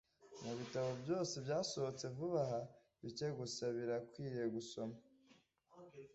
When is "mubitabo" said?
0.43-0.89